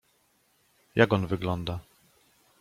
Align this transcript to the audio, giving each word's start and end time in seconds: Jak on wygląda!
Jak 0.95 1.13
on 1.13 1.27
wygląda! 1.27 1.79